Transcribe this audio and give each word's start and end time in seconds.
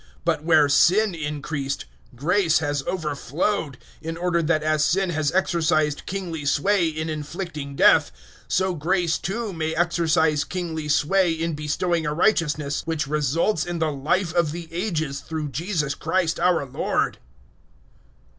But 0.25 0.43
where 0.43 0.67
sin 0.67 1.13
increased, 1.13 1.85
grace 2.15 2.57
has 2.57 2.81
overflowed; 2.87 3.77
005:021 4.01 4.01
in 4.07 4.17
order 4.17 4.41
that 4.41 4.63
as 4.63 4.83
sin 4.83 5.11
has 5.11 5.31
exercised 5.31 6.07
kingly 6.07 6.43
sway 6.43 6.87
in 6.87 7.07
inflicting 7.07 7.75
death, 7.75 8.11
so 8.47 8.73
grace, 8.73 9.19
too, 9.19 9.53
may 9.53 9.75
exercise 9.75 10.43
kingly 10.43 10.89
sway 10.89 11.31
in 11.31 11.53
bestowing 11.53 12.07
a 12.07 12.15
righteousness 12.15 12.81
which 12.85 13.05
results 13.05 13.63
in 13.63 13.77
the 13.77 13.91
Life 13.91 14.33
of 14.33 14.51
the 14.53 14.67
Ages 14.73 15.19
through 15.19 15.49
Jesus 15.49 15.93
Christ 15.93 16.39
our 16.39 16.65
Lord. 16.65 17.19